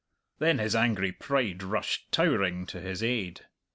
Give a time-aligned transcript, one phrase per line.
[0.39, 3.41] Then his angry pride rushed towering to his aid.